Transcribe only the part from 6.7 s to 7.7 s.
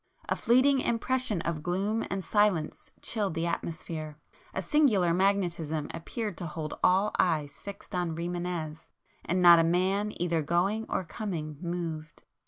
all eyes